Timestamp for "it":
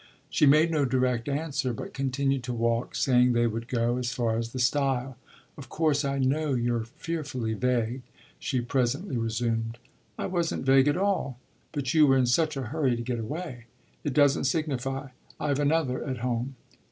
14.03-14.13